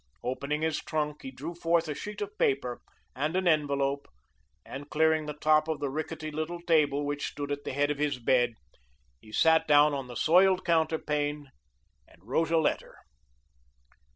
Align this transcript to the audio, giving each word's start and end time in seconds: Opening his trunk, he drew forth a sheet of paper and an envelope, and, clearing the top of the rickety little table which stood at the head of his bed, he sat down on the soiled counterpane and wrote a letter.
Opening 0.23 0.63
his 0.63 0.79
trunk, 0.81 1.21
he 1.21 1.29
drew 1.29 1.53
forth 1.53 1.87
a 1.87 1.93
sheet 1.93 2.21
of 2.21 2.35
paper 2.39 2.81
and 3.15 3.35
an 3.35 3.47
envelope, 3.47 4.07
and, 4.65 4.89
clearing 4.89 5.27
the 5.27 5.33
top 5.35 5.67
of 5.67 5.79
the 5.79 5.91
rickety 5.91 6.31
little 6.31 6.59
table 6.59 7.05
which 7.05 7.27
stood 7.29 7.51
at 7.51 7.65
the 7.65 7.71
head 7.73 7.91
of 7.91 7.99
his 7.99 8.17
bed, 8.17 8.55
he 9.19 9.31
sat 9.31 9.67
down 9.67 9.93
on 9.93 10.07
the 10.07 10.15
soiled 10.15 10.65
counterpane 10.65 11.49
and 12.07 12.23
wrote 12.23 12.49
a 12.49 12.57
letter. 12.57 12.95